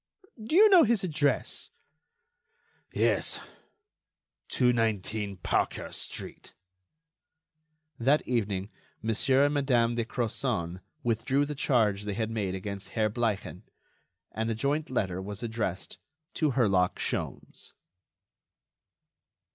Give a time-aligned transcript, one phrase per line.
[0.43, 1.69] "Do you know his address?"
[2.91, 3.39] "Yes;
[4.49, 6.55] 219 Parker street."
[7.99, 8.71] That evening
[9.03, 13.61] Monsieur and Madame de Crozon withdrew the charge they had made against Herr Bleichen,
[14.31, 15.99] and a joint letter was addressed
[16.33, 17.73] to Herlock Sholmes.